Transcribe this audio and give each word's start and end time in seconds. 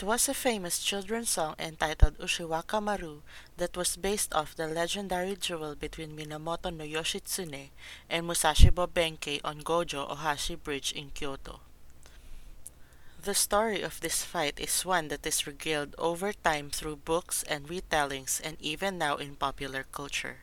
That 0.00 0.06
was 0.06 0.30
a 0.30 0.34
famous 0.34 0.78
children's 0.78 1.28
song 1.28 1.56
entitled 1.58 2.16
Ushiwaka 2.16 2.82
Maru 2.82 3.20
that 3.58 3.76
was 3.76 3.98
based 3.98 4.32
off 4.32 4.56
the 4.56 4.66
legendary 4.66 5.34
duel 5.34 5.74
between 5.74 6.16
Minamoto 6.16 6.74
no 6.74 6.84
Yoshitsune 6.84 7.68
and 8.08 8.26
Musashibo 8.26 8.86
Benkei 8.86 9.42
on 9.44 9.60
Gojo 9.60 10.10
Ohashi 10.10 10.56
Bridge 10.56 10.92
in 10.92 11.10
Kyoto. 11.10 11.60
The 13.22 13.34
story 13.34 13.82
of 13.82 14.00
this 14.00 14.24
fight 14.24 14.58
is 14.58 14.86
one 14.86 15.08
that 15.08 15.26
is 15.26 15.46
regaled 15.46 15.94
over 15.98 16.32
time 16.32 16.70
through 16.70 17.04
books 17.04 17.42
and 17.42 17.68
retellings 17.68 18.40
and 18.42 18.56
even 18.58 18.96
now 18.96 19.16
in 19.16 19.36
popular 19.36 19.84
culture. 19.92 20.38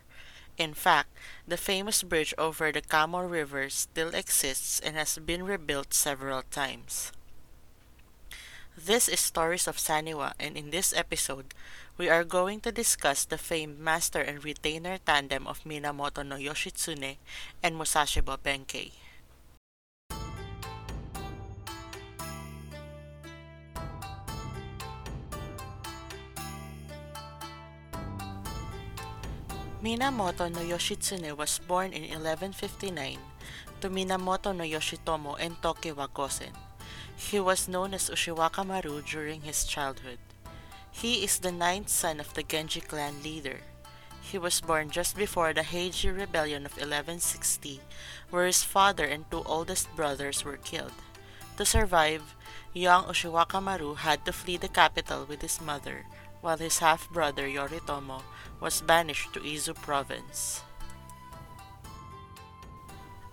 In 0.60 0.76
fact, 0.76 1.10
the 1.48 1.58
famous 1.58 2.04
bridge 2.04 2.36
over 2.38 2.72
the 2.72 2.82
Kamo 2.82 3.22
River 3.22 3.72
still 3.72 4.14
exists 4.14 4.80
and 4.80 4.96
has 4.96 5.18
been 5.18 5.42
rebuilt 5.42 5.96
several 5.96 6.44
times. 6.44 7.12
This 8.78 9.10
is 9.10 9.20
Stories 9.20 9.66
of 9.66 9.82
Saniwa, 9.82 10.34
and 10.40 10.56
in 10.56 10.70
this 10.70 10.94
episode, 10.94 11.58
we 11.98 12.10
are 12.14 12.24
going 12.24 12.62
to 12.62 12.72
discuss 12.72 13.26
the 13.26 13.42
famed 13.42 13.80
master 13.80 14.22
and 14.22 14.46
retainer 14.46 15.00
tandem 15.02 15.48
of 15.48 15.66
Minamoto 15.66 16.22
no 16.22 16.38
Yoshitsune 16.38 17.18
and 17.64 17.74
Musashibo 17.74 18.38
Benkei. 18.38 18.94
Minamoto 29.82 30.54
no 30.54 30.62
Yoshitsune 30.62 31.36
was 31.36 31.58
born 31.66 31.94
in 31.94 32.04
1159 32.14 33.18
to 33.82 33.90
Minamoto 33.90 34.56
no 34.56 34.64
Yoshitomo 34.64 35.36
and 35.40 35.58
Tokiwa 35.64 36.08
Gozen. 36.14 36.67
He 37.18 37.40
was 37.40 37.68
known 37.68 37.94
as 37.94 38.10
Ushiwaka 38.10 38.64
Maru 38.66 39.02
during 39.02 39.42
his 39.42 39.66
childhood. 39.66 40.20
He 40.92 41.26
is 41.26 41.40
the 41.40 41.52
ninth 41.52 41.90
son 41.90 42.20
of 42.20 42.34
the 42.36 42.44
Genji 42.44 42.80
clan 42.80 43.22
leader. 43.24 43.60
He 44.22 44.38
was 44.38 44.62
born 44.62 44.92
just 44.92 45.18
before 45.18 45.52
the 45.52 45.62
Heiji 45.66 46.16
Rebellion 46.16 46.66
of 46.66 46.78
1160, 46.78 47.82
where 48.30 48.46
his 48.46 48.64
father 48.64 49.06
and 49.06 49.30
two 49.32 49.42
oldest 49.44 49.94
brothers 49.96 50.46
were 50.46 50.58
killed. 50.58 50.94
To 51.58 51.66
survive, 51.66 52.36
young 52.72 53.06
Ushiwaka 53.06 53.62
Maru 53.62 53.96
had 53.96 54.24
to 54.26 54.32
flee 54.32 54.58
the 54.58 54.70
capital 54.70 55.26
with 55.26 55.42
his 55.42 55.60
mother, 55.60 56.06
while 56.42 56.58
his 56.58 56.80
half 56.80 57.10
brother 57.10 57.48
Yoritomo 57.48 58.22
was 58.62 58.82
banished 58.82 59.34
to 59.34 59.40
Izu 59.40 59.74
province. 59.74 60.62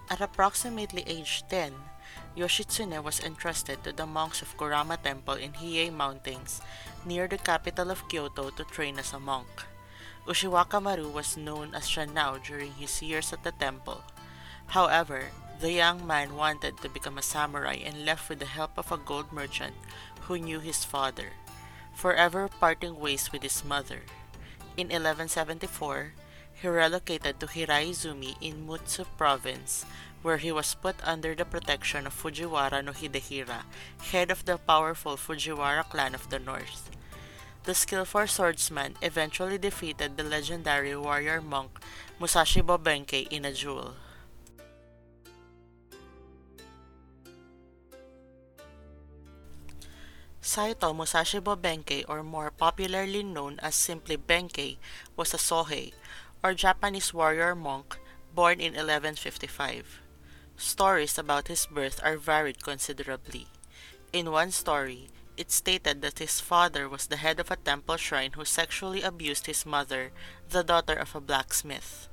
At 0.09 0.21
approximately 0.21 1.05
age 1.07 1.45
10, 1.51 1.75
Yoshitsune 2.37 3.03
was 3.03 3.21
entrusted 3.21 3.85
to 3.85 3.93
the 3.93 4.07
monks 4.07 4.43
of 4.43 4.57
Kurama 4.57 4.97
Temple 4.97 5.35
in 5.35 5.53
Hiei 5.53 5.93
Mountains 5.93 6.61
near 7.05 7.29
the 7.29 7.39
capital 7.39 7.91
of 7.91 8.09
Kyoto 8.09 8.51
to 8.51 8.65
train 8.65 8.99
as 8.99 9.13
a 9.13 9.21
monk. 9.21 9.67
Ushiwaka 10.27 10.83
Maru 10.83 11.09
was 11.09 11.37
known 11.37 11.75
as 11.75 11.85
Shanao 11.89 12.43
during 12.43 12.73
his 12.73 13.03
years 13.03 13.33
at 13.33 13.45
the 13.45 13.53
temple. 13.53 14.03
However, 14.69 15.29
the 15.61 15.71
young 15.71 16.07
man 16.07 16.35
wanted 16.35 16.79
to 16.79 16.89
become 16.89 17.19
a 17.19 17.23
samurai 17.23 17.79
and 17.85 18.05
left 18.05 18.29
with 18.29 18.41
the 18.41 18.47
help 18.47 18.77
of 18.77 18.91
a 18.91 18.97
gold 18.97 19.31
merchant 19.33 19.75
who 20.23 20.39
knew 20.39 20.61
his 20.61 20.85
father, 20.85 21.37
forever 21.93 22.49
parting 22.49 22.99
ways 22.99 23.31
with 23.31 23.43
his 23.43 23.65
mother. 23.65 24.03
In 24.77 24.89
1174, 24.89 26.13
he 26.61 26.69
relocated 26.69 27.41
to 27.41 27.47
Hiraizumi 27.47 28.37
in 28.41 28.67
Mutsu 28.67 29.07
province, 29.17 29.85
where 30.23 30.39
he 30.39 30.51
was 30.51 30.75
put 30.75 30.97
under 31.05 31.35
the 31.35 31.45
protection 31.45 32.07
of 32.07 32.15
Fujiwara 32.15 32.83
no 32.83 32.93
Hidehira, 32.93 33.65
head 34.11 34.31
of 34.31 34.45
the 34.45 34.57
powerful 34.57 35.17
Fujiwara 35.17 35.85
clan 35.91 36.15
of 36.15 36.31
the 36.31 36.39
north. 36.39 36.91
The 37.65 37.75
skillful 37.75 38.27
swordsman 38.27 38.97
eventually 39.01 39.59
defeated 39.59 40.17
the 40.17 40.25
legendary 40.25 40.97
warrior 40.97 41.41
monk 41.41 41.81
Musashibo 42.21 42.79
Benkei 42.79 43.27
in 43.29 43.45
a 43.45 43.53
duel. 43.53 43.95
Saito 50.45 50.93
Musashibo 50.93 51.57
Benkei, 51.57 52.05
or 52.07 52.23
more 52.23 52.51
popularly 52.51 53.23
known 53.23 53.59
as 53.61 53.75
simply 53.75 54.19
Benkei, 54.19 54.77
was 55.17 55.33
a 55.33 55.39
Sohei, 55.39 55.95
or 56.45 56.53
Japanese 56.53 57.15
warrior 57.15 57.55
monk, 57.55 57.97
born 58.35 58.61
in 58.61 58.77
1155. 58.77 60.03
Stories 60.59 61.17
about 61.17 61.49
his 61.49 61.65
birth 61.65 61.99
are 62.05 62.19
varied 62.19 62.63
considerably. 62.63 63.49
In 64.13 64.31
one 64.31 64.51
story, 64.51 65.09
it 65.39 65.51
stated 65.51 66.03
that 66.03 66.19
his 66.19 66.41
father 66.41 66.87
was 66.87 67.07
the 67.07 67.17
head 67.17 67.41
of 67.41 67.51
a 67.51 67.57
temple 67.57 67.97
shrine 67.97 68.33
who 68.37 68.45
sexually 68.45 69.01
abused 69.01 69.47
his 69.47 69.65
mother, 69.65 70.13
the 70.51 70.63
daughter 70.63 70.93
of 70.93 71.17
a 71.17 71.21
blacksmith. 71.21 72.09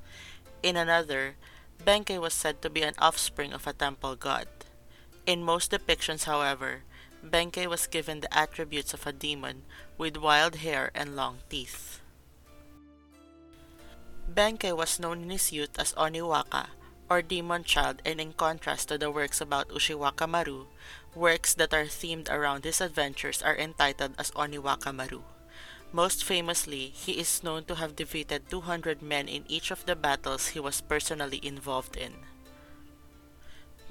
In 0.63 0.77
another, 0.77 1.36
Benkei 1.84 2.18
was 2.18 2.34
said 2.34 2.62
to 2.62 2.69
be 2.69 2.84
an 2.84 2.95
offspring 3.00 3.51
of 3.51 3.68
a 3.68 3.74
temple 3.74 4.16
god. 4.16 4.48
In 5.25 5.44
most 5.44 5.72
depictions, 5.72 6.24
however, 6.24 6.84
Benkei 7.24 7.68
was 7.68 7.86
given 7.86 8.22
the 8.22 8.34
attributes 8.34 8.94
of 8.94 9.06
a 9.06 9.12
demon 9.12 9.63
with 9.98 10.16
wild 10.16 10.56
hair 10.63 10.89
and 10.95 11.18
long 11.18 11.39
teeth. 11.50 12.00
Benkei 14.31 14.72
was 14.75 15.00
known 15.00 15.24
in 15.24 15.30
his 15.30 15.51
youth 15.51 15.78
as 15.78 15.94
Oniwaka, 15.95 16.68
or 17.10 17.22
demon 17.22 17.66
child, 17.66 18.01
and 18.06 18.22
in 18.22 18.31
contrast 18.31 18.88
to 18.88 18.98
the 18.98 19.12
works 19.12 19.42
about 19.42 19.68
Ushiwaka 19.68 20.28
Maru, 20.30 20.68
works 21.13 21.54
that 21.56 21.74
are 21.74 21.83
themed 21.83 22.31
around 22.31 22.63
his 22.63 22.80
adventures 22.80 23.42
are 23.42 23.57
entitled 23.57 24.16
as 24.18 24.31
Oniwaka 24.31 24.95
Maru. 24.95 25.24
Most 25.92 26.24
famously, 26.24 26.88
he 26.95 27.19
is 27.19 27.44
known 27.44 27.66
to 27.66 27.75
have 27.75 27.98
defeated 27.98 28.50
200 28.50 29.01
men 29.01 29.28
in 29.28 29.44
each 29.50 29.69
of 29.69 29.86
the 29.86 29.95
battles 29.98 30.56
he 30.56 30.60
was 30.62 30.80
personally 30.80 31.42
involved 31.44 31.98
in. 31.98 32.13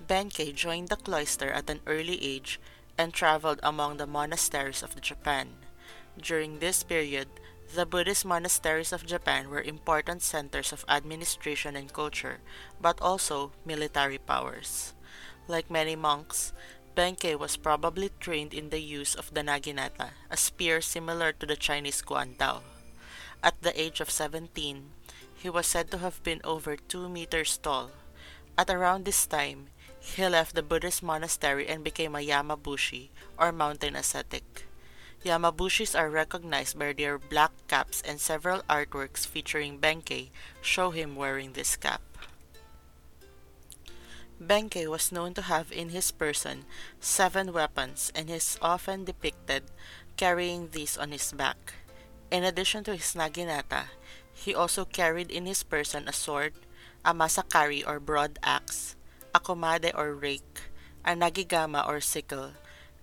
Benkei 0.08 0.54
joined 0.54 0.88
the 0.88 0.96
cloister 0.96 1.50
at 1.52 1.68
an 1.68 1.80
early 1.86 2.16
age 2.24 2.58
and 2.96 3.12
traveled 3.12 3.60
among 3.62 3.98
the 3.98 4.06
monasteries 4.06 4.82
of 4.82 4.98
Japan. 5.02 5.48
During 6.16 6.58
this 6.58 6.82
period, 6.82 7.28
the 7.74 7.86
Buddhist 7.86 8.24
monasteries 8.24 8.92
of 8.92 9.06
Japan 9.06 9.48
were 9.48 9.62
important 9.62 10.22
centers 10.22 10.72
of 10.72 10.84
administration 10.88 11.76
and 11.76 11.92
culture, 11.92 12.40
but 12.80 13.00
also 13.00 13.52
military 13.64 14.18
powers. 14.18 14.92
Like 15.46 15.70
many 15.70 15.94
monks, 15.94 16.52
Benkei 16.96 17.38
was 17.38 17.56
probably 17.56 18.10
trained 18.18 18.52
in 18.52 18.70
the 18.70 18.80
use 18.80 19.14
of 19.14 19.32
the 19.34 19.42
naginata, 19.42 20.10
a 20.30 20.36
spear 20.36 20.80
similar 20.80 21.32
to 21.32 21.46
the 21.46 21.56
Chinese 21.56 22.02
guandao. 22.02 22.62
At 23.42 23.62
the 23.62 23.78
age 23.80 24.00
of 24.00 24.10
17, 24.10 24.90
he 25.36 25.48
was 25.48 25.66
said 25.66 25.90
to 25.90 25.98
have 25.98 26.22
been 26.22 26.40
over 26.44 26.76
2 26.76 27.08
meters 27.08 27.56
tall. 27.56 27.90
At 28.58 28.68
around 28.68 29.04
this 29.04 29.26
time, 29.26 29.68
he 30.00 30.26
left 30.26 30.54
the 30.54 30.62
Buddhist 30.62 31.02
monastery 31.02 31.68
and 31.68 31.84
became 31.84 32.16
a 32.16 32.18
Yamabushi, 32.18 33.10
or 33.38 33.52
mountain 33.52 33.94
ascetic. 33.96 34.66
Yamabushis 35.24 35.98
are 35.98 36.08
recognized 36.08 36.78
by 36.78 36.94
their 36.94 37.18
black 37.18 37.52
caps 37.68 38.00
and 38.00 38.18
several 38.18 38.62
artworks 38.70 39.26
featuring 39.26 39.78
Benkei 39.78 40.30
show 40.62 40.90
him 40.90 41.14
wearing 41.14 41.52
this 41.52 41.76
cap. 41.76 42.00
Benkei 44.40 44.88
was 44.88 45.12
known 45.12 45.34
to 45.34 45.42
have 45.42 45.70
in 45.70 45.90
his 45.90 46.10
person 46.10 46.64
seven 47.00 47.52
weapons 47.52 48.10
and 48.14 48.30
is 48.30 48.56
often 48.62 49.04
depicted 49.04 49.64
carrying 50.16 50.70
these 50.72 50.96
on 50.96 51.12
his 51.12 51.32
back. 51.32 51.74
In 52.30 52.42
addition 52.42 52.82
to 52.84 52.96
his 52.96 53.12
naginata, 53.12 53.92
he 54.32 54.54
also 54.54 54.86
carried 54.86 55.30
in 55.30 55.44
his 55.44 55.62
person 55.62 56.08
a 56.08 56.14
sword, 56.14 56.54
a 57.04 57.12
masakari 57.12 57.84
or 57.86 58.00
broad 58.00 58.38
axe, 58.42 58.96
a 59.34 59.40
komade 59.40 59.92
or 59.94 60.14
rake, 60.14 60.72
a 61.04 61.12
nagigama 61.12 61.86
or 61.86 62.00
sickle, 62.00 62.52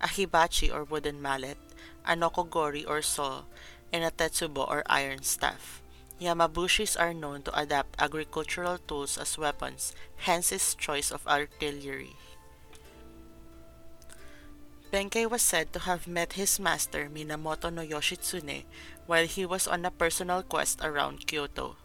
a 0.02 0.08
hibachi 0.08 0.72
or 0.72 0.84
wooden 0.84 1.22
mallet, 1.22 1.58
a 2.08 2.16
nokogiri 2.16 2.88
or 2.88 3.02
saw, 3.02 3.44
and 3.92 4.04
a 4.04 4.12
tetsubo 4.12 4.68
or 4.68 4.84
iron 4.88 5.24
staff. 5.24 5.82
Yamabushis 6.20 7.00
are 7.00 7.14
known 7.14 7.44
to 7.44 7.60
adapt 7.60 8.02
agricultural 8.02 8.80
tools 8.80 9.18
as 9.18 9.38
weapons, 9.38 9.94
hence 10.26 10.50
his 10.50 10.74
choice 10.74 11.12
of 11.12 11.28
artillery. 11.28 12.16
Benkei 14.92 15.30
was 15.30 15.42
said 15.42 15.74
to 15.74 15.80
have 15.80 16.08
met 16.08 16.34
his 16.34 16.60
master 16.60 17.10
Minamoto 17.10 17.72
no 17.72 17.86
Yoshitsune 17.86 18.64
while 19.06 19.28
he 19.28 19.46
was 19.46 19.68
on 19.68 19.86
a 19.86 19.92
personal 19.92 20.42
quest 20.42 20.80
around 20.82 21.28
Kyoto. 21.28 21.76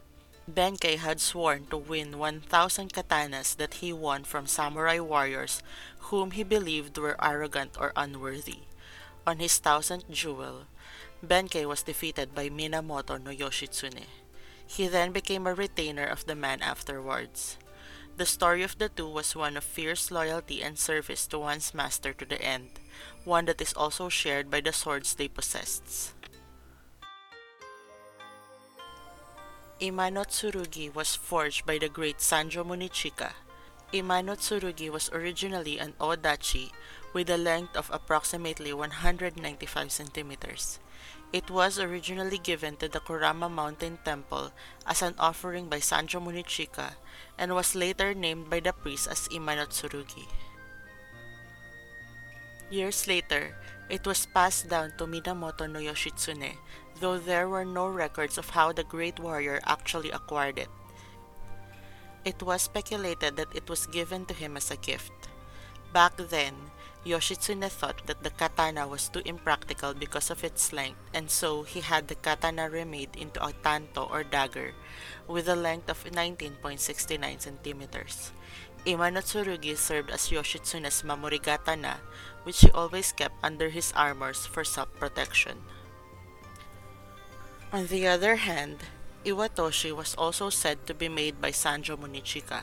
Benkei 0.50 0.98
had 0.98 1.20
sworn 1.20 1.66
to 1.66 1.76
win 1.76 2.18
1,000 2.18 2.92
katanas 2.92 3.56
that 3.56 3.74
he 3.74 3.92
won 3.92 4.24
from 4.24 4.46
samurai 4.46 4.98
warriors 4.98 5.62
whom 6.10 6.30
he 6.30 6.42
believed 6.42 6.96
were 6.96 7.16
arrogant 7.22 7.76
or 7.78 7.92
unworthy. 7.96 8.60
On 9.24 9.38
his 9.38 9.58
thousandth 9.58 10.10
duel, 10.10 10.66
Benkei 11.24 11.64
was 11.64 11.84
defeated 11.84 12.34
by 12.34 12.48
Minamoto 12.48 13.22
no 13.22 13.30
Yoshitsune. 13.30 14.06
He 14.66 14.88
then 14.88 15.12
became 15.12 15.46
a 15.46 15.54
retainer 15.54 16.06
of 16.06 16.26
the 16.26 16.34
man 16.34 16.60
afterwards. 16.60 17.56
The 18.16 18.26
story 18.26 18.62
of 18.62 18.78
the 18.78 18.88
two 18.88 19.08
was 19.08 19.36
one 19.36 19.56
of 19.56 19.64
fierce 19.64 20.10
loyalty 20.10 20.62
and 20.62 20.78
service 20.78 21.26
to 21.28 21.38
one's 21.38 21.72
master 21.72 22.12
to 22.12 22.24
the 22.24 22.42
end, 22.42 22.80
one 23.24 23.46
that 23.46 23.60
is 23.60 23.72
also 23.72 24.08
shared 24.08 24.50
by 24.50 24.60
the 24.60 24.72
swords 24.72 25.14
they 25.14 25.28
possessed. 25.28 26.12
Ima 29.78 30.10
no 30.10 30.24
Tsurugi 30.24 30.92
was 30.94 31.14
forged 31.16 31.64
by 31.64 31.78
the 31.78 31.88
great 31.88 32.18
Sanjo 32.18 32.64
Munechika. 32.64 33.32
Ima 33.92 34.22
no 34.22 34.34
Tsurugi 34.34 34.90
was 34.90 35.10
originally 35.10 35.78
an 35.78 35.94
odachi 36.00 36.70
with 37.12 37.30
a 37.30 37.36
length 37.36 37.76
of 37.76 37.90
approximately 37.92 38.72
195 38.72 39.92
centimeters. 39.92 40.78
It 41.32 41.50
was 41.50 41.78
originally 41.78 42.38
given 42.38 42.76
to 42.76 42.88
the 42.88 43.00
Kurama 43.00 43.48
Mountain 43.48 43.98
Temple 44.04 44.52
as 44.86 45.00
an 45.00 45.14
offering 45.18 45.68
by 45.68 45.78
Sanjo 45.78 46.20
Munechika 46.20 46.96
and 47.38 47.54
was 47.54 47.74
later 47.74 48.12
named 48.12 48.50
by 48.50 48.60
the 48.60 48.72
priest 48.72 49.08
as 49.08 49.28
Ima 49.32 49.56
no 49.56 49.64
Tsurugi. 49.64 50.28
Years 52.70 53.06
later, 53.06 53.56
it 53.88 54.06
was 54.06 54.24
passed 54.24 54.68
down 54.68 54.92
to 54.96 55.06
Minamoto 55.06 55.68
no 55.68 55.80
Yoshitsune, 55.80 56.56
though 57.00 57.18
there 57.18 57.48
were 57.48 57.64
no 57.64 57.88
records 57.88 58.38
of 58.38 58.50
how 58.50 58.72
the 58.72 58.84
great 58.84 59.18
warrior 59.18 59.60
actually 59.64 60.10
acquired 60.10 60.58
it. 60.58 60.68
It 62.24 62.42
was 62.42 62.62
speculated 62.62 63.36
that 63.36 63.54
it 63.54 63.68
was 63.68 63.86
given 63.86 64.24
to 64.26 64.34
him 64.34 64.56
as 64.56 64.70
a 64.70 64.76
gift. 64.76 65.12
Back 65.92 66.16
then, 66.16 66.54
Yoshitsune 67.04 67.68
thought 67.68 68.06
that 68.06 68.22
the 68.22 68.30
katana 68.30 68.86
was 68.86 69.08
too 69.08 69.22
impractical 69.24 69.92
because 69.92 70.30
of 70.30 70.44
its 70.44 70.72
length, 70.72 71.00
and 71.12 71.30
so 71.30 71.64
he 71.64 71.80
had 71.80 72.06
the 72.06 72.14
katana 72.14 72.70
remade 72.70 73.16
into 73.16 73.44
a 73.44 73.52
tanto 73.64 74.04
or 74.04 74.22
dagger 74.22 74.72
with 75.26 75.48
a 75.48 75.56
length 75.56 75.90
of 75.90 76.04
19.69 76.04 77.40
centimeters. 77.40 78.30
Ima 78.86 79.10
no 79.10 79.20
Tsurugi 79.20 79.76
served 79.76 80.10
as 80.10 80.30
Yoshitsune's 80.30 81.02
Mamorigatana, 81.02 81.98
which 82.44 82.60
he 82.60 82.70
always 82.70 83.12
kept 83.12 83.34
under 83.42 83.70
his 83.70 83.92
armors 83.94 84.46
for 84.46 84.62
self-protection. 84.62 85.58
On 87.72 87.86
the 87.86 88.06
other 88.06 88.36
hand, 88.36 88.78
Iwatoshi 89.24 89.94
was 89.94 90.14
also 90.14 90.50
said 90.50 90.86
to 90.86 90.94
be 90.94 91.08
made 91.08 91.40
by 91.40 91.50
Sanjo 91.50 91.96
Munechika. 91.96 92.62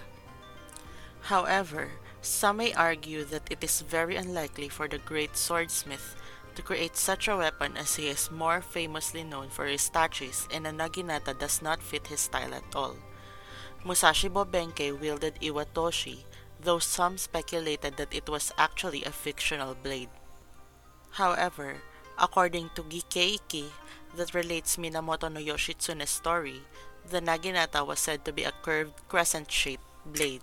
However, 1.31 1.91
some 2.21 2.57
may 2.57 2.73
argue 2.73 3.23
that 3.25 3.49
it 3.49 3.63
is 3.63 3.81
very 3.81 4.15
unlikely 4.15 4.69
for 4.69 4.87
the 4.87 4.97
great 4.99 5.37
swordsmith 5.37 6.15
to 6.55 6.61
create 6.61 6.97
such 6.97 7.27
a 7.27 7.37
weapon 7.37 7.77
as 7.77 7.95
he 7.95 8.07
is 8.07 8.31
more 8.31 8.61
famously 8.61 9.23
known 9.23 9.49
for 9.49 9.65
his 9.65 9.89
tachis 9.89 10.47
and 10.51 10.67
a 10.67 10.71
naginata 10.71 11.37
does 11.37 11.61
not 11.61 11.81
fit 11.81 12.07
his 12.07 12.19
style 12.19 12.53
at 12.53 12.75
all. 12.75 12.95
Musashibo 13.85 14.45
Benkei 14.45 14.91
wielded 14.91 15.35
Iwatoshi, 15.39 16.25
though 16.59 16.79
some 16.79 17.17
speculated 17.17 17.95
that 17.95 18.13
it 18.13 18.27
was 18.27 18.51
actually 18.57 19.05
a 19.05 19.11
fictional 19.11 19.73
blade. 19.73 20.09
However, 21.11 21.77
according 22.17 22.71
to 22.75 22.83
Gikeiki, 22.83 23.71
that 24.15 24.33
relates 24.33 24.75
Minamoto 24.75 25.31
no 25.31 25.39
Yoshitsune's 25.39 26.09
story, 26.09 26.61
the 27.09 27.21
naginata 27.21 27.85
was 27.87 27.99
said 27.99 28.25
to 28.25 28.33
be 28.33 28.43
a 28.43 28.51
curved 28.61 29.07
crescent-shaped 29.07 29.83
blade. 30.05 30.41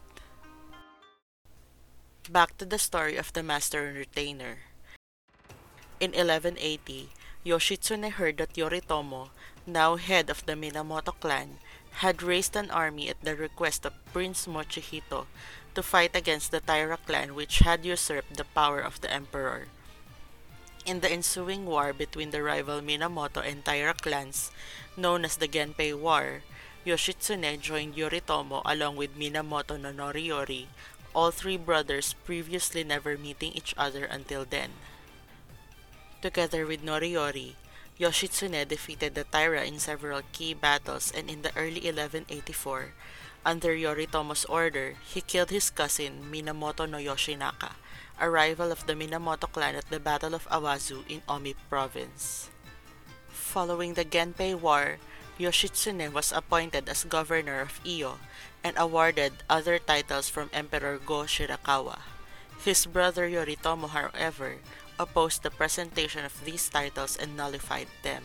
Back 2.28 2.58
to 2.58 2.64
the 2.66 2.78
story 2.78 3.16
of 3.16 3.32
the 3.34 3.42
master 3.44 3.86
and 3.86 3.96
retainer. 3.96 4.66
In 6.00 6.10
1180, 6.10 7.10
Yoshitsune 7.46 8.10
heard 8.10 8.38
that 8.38 8.54
Yoritomo, 8.54 9.30
now 9.64 9.94
head 9.94 10.28
of 10.28 10.44
the 10.44 10.54
Minamoto 10.54 11.14
clan, 11.20 11.58
had 12.02 12.24
raised 12.24 12.56
an 12.56 12.68
army 12.70 13.08
at 13.08 13.22
the 13.22 13.36
request 13.36 13.86
of 13.86 13.94
Prince 14.12 14.46
Mochihito 14.48 15.26
to 15.76 15.82
fight 15.84 16.16
against 16.16 16.50
the 16.50 16.58
Taira 16.58 16.96
clan 16.96 17.36
which 17.36 17.60
had 17.60 17.84
usurped 17.84 18.36
the 18.36 18.44
power 18.44 18.80
of 18.80 19.00
the 19.00 19.12
emperor. 19.12 19.68
In 20.84 21.00
the 21.00 21.10
ensuing 21.10 21.64
war 21.64 21.92
between 21.92 22.30
the 22.30 22.42
rival 22.42 22.80
Minamoto 22.80 23.38
and 23.38 23.64
Taira 23.64 23.94
clans, 23.94 24.50
known 24.96 25.24
as 25.24 25.36
the 25.36 25.46
Genpei 25.46 25.94
War, 25.96 26.42
Yoshitsune 26.84 27.60
joined 27.60 27.94
Yoritomo 27.94 28.62
along 28.64 28.96
with 28.96 29.18
Minamoto 29.18 29.78
no 29.80 29.92
Noriyori, 29.92 30.66
all 31.16 31.32
three 31.32 31.56
brothers 31.56 32.12
previously 32.28 32.84
never 32.84 33.16
meeting 33.16 33.50
each 33.56 33.72
other 33.80 34.04
until 34.04 34.44
then. 34.44 34.76
Together 36.20 36.68
with 36.68 36.84
Noriyori, 36.84 37.56
Yoshitsune 37.98 38.68
defeated 38.68 39.14
the 39.16 39.24
Taira 39.24 39.64
in 39.64 39.80
several 39.80 40.20
key 40.36 40.52
battles 40.52 41.10
and 41.16 41.32
in 41.32 41.40
the 41.40 41.56
early 41.56 41.88
1184, 41.88 42.92
under 43.46 43.72
Yoritomo's 43.72 44.44
order, 44.44 45.00
he 45.06 45.22
killed 45.22 45.48
his 45.48 45.70
cousin 45.70 46.28
Minamoto 46.28 46.84
no 46.84 46.98
Yoshinaka, 46.98 47.78
a 48.20 48.28
rival 48.28 48.70
of 48.70 48.84
the 48.86 48.92
Minamoto 48.92 49.48
clan 49.48 49.76
at 49.76 49.88
the 49.88 50.00
Battle 50.00 50.34
of 50.34 50.44
Awazu 50.50 51.08
in 51.08 51.22
Omi 51.28 51.54
Province. 51.70 52.50
Following 53.28 53.94
the 53.94 54.04
Genpei 54.04 54.58
War, 54.58 54.98
Yoshitsune 55.38 56.12
was 56.12 56.32
appointed 56.32 56.88
as 56.88 57.04
governor 57.04 57.60
of 57.60 57.76
Iyo 57.84 58.16
and 58.64 58.72
awarded 58.80 59.44
other 59.50 59.78
titles 59.78 60.28
from 60.32 60.48
Emperor 60.52 60.96
Go 60.96 61.28
Shirakawa. 61.28 62.00
His 62.64 62.86
brother 62.86 63.28
Yoritomo, 63.28 63.88
however, 63.92 64.56
opposed 64.98 65.42
the 65.44 65.50
presentation 65.52 66.24
of 66.24 66.32
these 66.44 66.68
titles 66.68 67.16
and 67.20 67.36
nullified 67.36 67.88
them. 68.02 68.24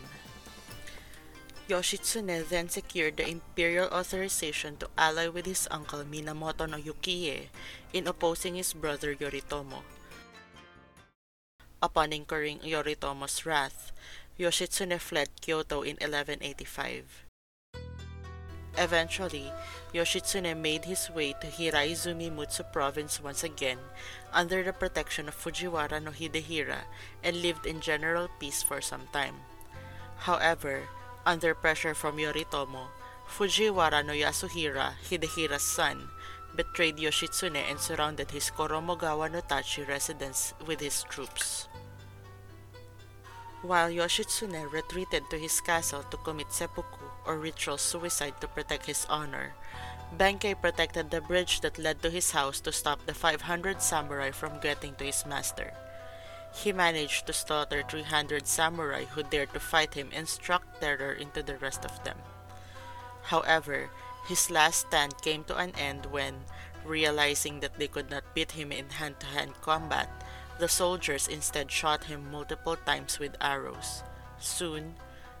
Yoshitsune 1.68 2.48
then 2.48 2.68
secured 2.68 3.16
the 3.18 3.28
imperial 3.28 3.88
authorization 3.92 4.76
to 4.78 4.88
ally 4.96 5.28
with 5.28 5.46
his 5.46 5.68
uncle 5.70 6.04
Minamoto 6.04 6.68
no 6.68 6.76
Yukiie 6.76 7.48
in 7.92 8.08
opposing 8.08 8.56
his 8.56 8.72
brother 8.72 9.14
Yoritomo. 9.14 9.84
Upon 11.82 12.12
incurring 12.12 12.60
Yoritomo's 12.60 13.44
wrath, 13.44 13.92
Yoshitsune 14.38 14.98
fled 14.98 15.28
Kyoto 15.42 15.82
in 15.82 15.96
1185. 16.00 17.26
Eventually, 18.78 19.52
Yoshitsune 19.92 20.56
made 20.56 20.86
his 20.86 21.10
way 21.10 21.34
to 21.34 21.46
Hiraizumi 21.46 22.32
Mutsu 22.34 22.64
province 22.72 23.20
once 23.20 23.44
again 23.44 23.76
under 24.32 24.62
the 24.62 24.72
protection 24.72 25.28
of 25.28 25.36
Fujiwara 25.36 26.02
no 26.02 26.10
Hidehira 26.10 26.88
and 27.22 27.42
lived 27.42 27.66
in 27.66 27.82
general 27.82 28.28
peace 28.40 28.62
for 28.62 28.80
some 28.80 29.06
time. 29.12 29.36
However, 30.16 30.88
under 31.26 31.54
pressure 31.54 31.94
from 31.94 32.16
Yoritomo, 32.16 32.88
Fujiwara 33.28 34.02
no 34.02 34.14
Yasuhira, 34.14 34.94
Hidehira's 35.10 35.62
son, 35.62 36.08
betrayed 36.56 36.96
Yoshitsune 36.96 37.60
and 37.68 37.78
surrounded 37.78 38.30
his 38.30 38.50
Koromogawa 38.50 39.30
no 39.30 39.42
Tachi 39.42 39.86
residence 39.86 40.54
with 40.66 40.80
his 40.80 41.02
troops. 41.04 41.68
While 43.62 43.90
Yoshitsune 43.90 44.70
retreated 44.72 45.30
to 45.30 45.38
his 45.38 45.60
castle 45.60 46.02
to 46.10 46.16
commit 46.16 46.52
seppuku 46.52 47.06
or 47.24 47.38
ritual 47.38 47.78
suicide 47.78 48.34
to 48.40 48.48
protect 48.48 48.86
his 48.86 49.06
honor, 49.08 49.54
Benkei 50.18 50.60
protected 50.60 51.10
the 51.10 51.20
bridge 51.20 51.60
that 51.60 51.78
led 51.78 52.02
to 52.02 52.10
his 52.10 52.32
house 52.32 52.58
to 52.60 52.72
stop 52.72 53.06
the 53.06 53.14
500 53.14 53.80
samurai 53.80 54.32
from 54.32 54.58
getting 54.58 54.96
to 54.96 55.04
his 55.04 55.24
master. 55.24 55.72
He 56.52 56.72
managed 56.72 57.26
to 57.26 57.32
slaughter 57.32 57.84
300 57.88 58.48
samurai 58.48 59.04
who 59.04 59.22
dared 59.22 59.52
to 59.54 59.60
fight 59.60 59.94
him 59.94 60.10
and 60.12 60.28
struck 60.28 60.80
terror 60.80 61.12
into 61.12 61.40
the 61.40 61.56
rest 61.56 61.84
of 61.84 62.02
them. 62.02 62.18
However, 63.22 63.90
his 64.26 64.50
last 64.50 64.88
stand 64.88 65.22
came 65.22 65.44
to 65.44 65.56
an 65.56 65.72
end 65.78 66.06
when, 66.06 66.44
realizing 66.84 67.60
that 67.60 67.78
they 67.78 67.86
could 67.86 68.10
not 68.10 68.34
beat 68.34 68.52
him 68.52 68.72
in 68.72 68.90
hand 68.90 69.20
to 69.20 69.26
hand 69.26 69.54
combat, 69.62 70.10
the 70.62 70.68
soldiers 70.68 71.26
instead 71.26 71.68
shot 71.72 72.04
him 72.04 72.30
multiple 72.30 72.76
times 72.86 73.18
with 73.18 73.34
arrows. 73.40 74.04
Soon, 74.38 74.94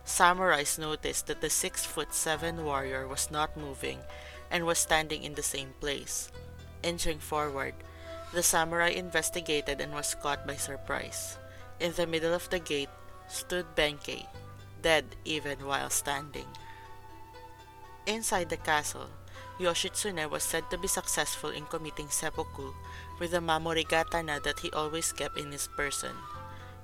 samurais 0.04 0.80
noticed 0.80 1.28
that 1.28 1.40
the 1.40 1.48
6 1.48 1.86
foot 1.86 2.12
7 2.12 2.64
warrior 2.64 3.06
was 3.06 3.30
not 3.30 3.56
moving 3.56 4.02
and 4.50 4.66
was 4.66 4.82
standing 4.82 5.22
in 5.22 5.38
the 5.38 5.46
same 5.46 5.78
place. 5.78 6.26
Inching 6.82 7.20
forward, 7.20 7.74
the 8.34 8.42
samurai 8.42 8.88
investigated 8.88 9.80
and 9.80 9.94
was 9.94 10.18
caught 10.18 10.44
by 10.44 10.56
surprise. 10.56 11.38
In 11.78 11.92
the 11.92 12.10
middle 12.10 12.34
of 12.34 12.50
the 12.50 12.58
gate 12.58 12.90
stood 13.28 13.76
Benkei, 13.76 14.26
dead 14.82 15.04
even 15.24 15.62
while 15.62 15.90
standing. 15.90 16.50
Inside 18.08 18.50
the 18.50 18.58
castle, 18.58 19.06
Yoshitsune 19.60 20.28
was 20.28 20.42
said 20.42 20.66
to 20.70 20.78
be 20.78 20.88
successful 20.88 21.50
in 21.50 21.66
committing 21.66 22.10
seppuku 22.10 22.74
with 23.22 23.34
a 23.34 23.38
mamorigatana 23.38 24.42
that 24.42 24.66
he 24.66 24.70
always 24.74 25.12
kept 25.14 25.38
in 25.38 25.54
his 25.54 25.70
person. 25.78 26.10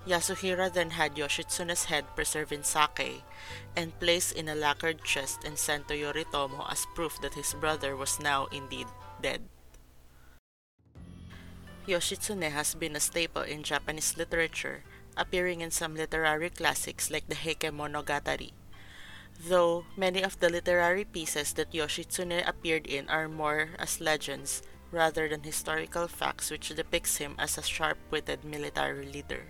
Yasuhira 0.06 0.72
then 0.72 0.94
had 0.94 1.18
Yoshitsune's 1.18 1.90
head 1.90 2.06
preserved 2.14 2.54
in 2.54 2.62
sake 2.62 3.26
and 3.74 3.90
placed 3.98 4.38
in 4.38 4.46
a 4.46 4.54
lacquered 4.54 5.02
chest 5.02 5.42
and 5.42 5.58
sent 5.58 5.88
to 5.88 5.98
Yoritomo 5.98 6.62
as 6.70 6.86
proof 6.94 7.18
that 7.22 7.34
his 7.34 7.58
brother 7.58 7.96
was 7.98 8.22
now 8.22 8.46
indeed 8.54 8.86
dead. 9.20 9.42
Yoshitsune 11.88 12.54
has 12.54 12.78
been 12.78 12.94
a 12.94 13.00
staple 13.02 13.42
in 13.42 13.66
Japanese 13.66 14.14
literature, 14.16 14.84
appearing 15.16 15.60
in 15.60 15.72
some 15.72 15.96
literary 15.96 16.50
classics 16.50 17.10
like 17.10 17.26
the 17.26 17.34
Heike 17.34 17.66
Monogatari. 17.74 18.52
though 19.38 19.86
many 19.96 20.22
of 20.22 20.38
the 20.38 20.50
literary 20.50 21.04
pieces 21.04 21.54
that 21.54 21.70
Yoshitsune 21.70 22.42
appeared 22.46 22.86
in 22.86 23.06
are 23.06 23.30
more 23.30 23.70
as 23.78 24.00
legends 24.00 24.62
rather 24.90 25.28
than 25.28 25.42
historical 25.42 26.08
facts 26.08 26.50
which 26.50 26.68
depicts 26.70 27.16
him 27.16 27.34
as 27.38 27.58
a 27.58 27.62
sharp-witted 27.62 28.44
military 28.44 29.06
leader. 29.06 29.44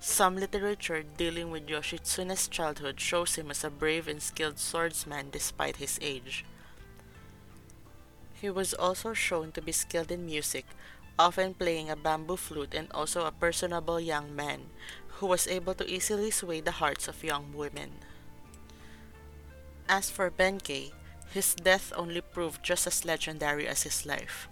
Some 0.00 0.36
literature 0.36 1.02
dealing 1.02 1.50
with 1.50 1.66
Yoshitsune's 1.66 2.48
childhood 2.48 3.00
shows 3.00 3.36
him 3.36 3.50
as 3.50 3.64
a 3.64 3.70
brave 3.70 4.06
and 4.06 4.22
skilled 4.22 4.58
swordsman 4.58 5.30
despite 5.30 5.76
his 5.76 5.98
age. 6.02 6.44
He 8.34 8.50
was 8.50 8.74
also 8.74 9.14
shown 9.14 9.52
to 9.52 9.62
be 9.62 9.72
skilled 9.72 10.10
in 10.10 10.26
music, 10.26 10.66
often 11.18 11.54
playing 11.54 11.88
a 11.88 11.96
bamboo 11.96 12.36
flute 12.36 12.74
and 12.74 12.92
also 12.92 13.24
a 13.24 13.32
personable 13.32 13.98
young 13.98 14.36
man 14.36 14.68
who 15.18 15.26
was 15.26 15.46
able 15.46 15.74
to 15.74 15.88
easily 15.88 16.30
sway 16.30 16.60
the 16.60 16.82
hearts 16.82 17.08
of 17.08 17.24
young 17.24 17.54
women. 17.54 17.92
As 19.88 20.10
for 20.10 20.30
Benkei, 20.30 20.92
his 21.34 21.56
death 21.56 21.92
only 21.96 22.20
proved 22.20 22.62
just 22.62 22.86
as 22.86 23.04
legendary 23.04 23.66
as 23.66 23.82
his 23.82 24.06
life. 24.06 24.46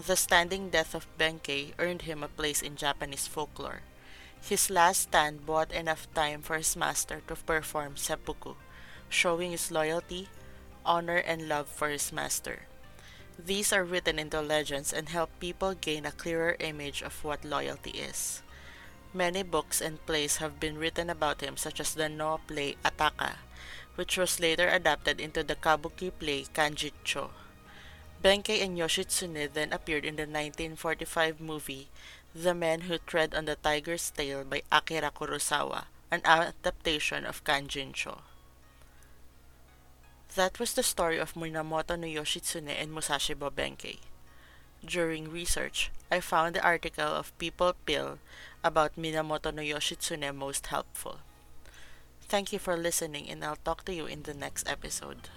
The 0.00 0.16
standing 0.16 0.70
death 0.70 0.94
of 0.94 1.06
Benkei 1.18 1.74
earned 1.78 2.08
him 2.08 2.22
a 2.22 2.28
place 2.32 2.62
in 2.62 2.74
Japanese 2.74 3.26
folklore. 3.26 3.82
His 4.40 4.70
last 4.70 5.12
stand 5.12 5.44
bought 5.44 5.70
enough 5.72 6.08
time 6.14 6.40
for 6.40 6.56
his 6.56 6.74
master 6.74 7.20
to 7.28 7.36
perform 7.36 7.98
seppuku, 7.98 8.54
showing 9.10 9.50
his 9.50 9.70
loyalty, 9.70 10.30
honor, 10.86 11.18
and 11.18 11.50
love 11.50 11.68
for 11.68 11.90
his 11.90 12.10
master. 12.10 12.64
These 13.38 13.70
are 13.70 13.84
written 13.84 14.18
into 14.18 14.40
legends 14.40 14.90
and 14.90 15.10
help 15.10 15.28
people 15.38 15.74
gain 15.74 16.06
a 16.06 16.12
clearer 16.12 16.56
image 16.60 17.02
of 17.02 17.22
what 17.22 17.44
loyalty 17.44 17.90
is. 17.90 18.40
Many 19.12 19.42
books 19.42 19.82
and 19.82 20.00
plays 20.06 20.38
have 20.38 20.58
been 20.58 20.78
written 20.78 21.10
about 21.10 21.42
him, 21.42 21.58
such 21.58 21.78
as 21.78 21.92
the 21.92 22.08
no 22.08 22.40
play 22.46 22.76
Ataka, 22.82 23.36
which 23.96 24.16
was 24.16 24.40
later 24.40 24.68
adapted 24.68 25.20
into 25.20 25.42
the 25.42 25.54
kabuki 25.54 26.10
play 26.10 26.44
Kanjincho. 26.54 27.30
Benkei 28.22 28.62
and 28.62 28.78
Yoshitsune 28.78 29.52
then 29.52 29.72
appeared 29.72 30.04
in 30.04 30.16
the 30.16 30.22
1945 30.22 31.40
movie 31.40 31.88
The 32.34 32.54
Man 32.54 32.82
Who 32.82 32.98
Tread 32.98 33.34
on 33.34 33.46
the 33.46 33.56
Tiger's 33.56 34.10
Tail 34.10 34.44
by 34.44 34.62
Akira 34.70 35.10
Kurosawa, 35.10 35.86
an 36.10 36.22
adaptation 36.24 37.26
of 37.26 37.42
Kanjincho. 37.42 38.20
That 40.36 40.58
was 40.58 40.72
the 40.72 40.82
story 40.82 41.18
of 41.18 41.34
Minamoto 41.34 41.98
no 41.98 42.06
Yoshitsune 42.06 42.70
and 42.80 42.90
Musashibo 42.90 43.50
Benkei. 43.50 43.98
During 44.84 45.30
research, 45.30 45.90
I 46.10 46.20
found 46.20 46.54
the 46.54 46.64
article 46.64 47.08
of 47.08 47.36
People 47.38 47.74
Pill 47.84 48.18
about 48.64 48.96
Minamoto 48.96 49.52
no 49.52 49.62
Yoshitsune 49.62 50.34
most 50.34 50.68
helpful. 50.68 51.18
Thank 52.32 52.50
you 52.50 52.58
for 52.58 52.78
listening, 52.78 53.28
and 53.28 53.44
I'll 53.44 53.56
talk 53.56 53.84
to 53.84 53.92
you 53.92 54.06
in 54.06 54.22
the 54.22 54.32
next 54.32 54.66
episode. 54.66 55.28